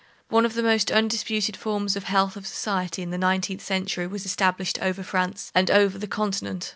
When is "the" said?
0.55-0.63, 2.05-2.09, 3.11-3.19, 5.99-6.07